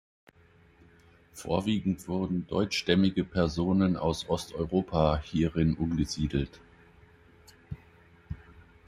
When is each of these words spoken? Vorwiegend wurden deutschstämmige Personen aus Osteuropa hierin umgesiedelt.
Vorwiegend 1.33 2.07
wurden 2.07 2.47
deutschstämmige 2.47 3.23
Personen 3.23 3.97
aus 3.97 4.27
Osteuropa 4.27 5.21
hierin 5.23 5.75
umgesiedelt. 5.77 6.59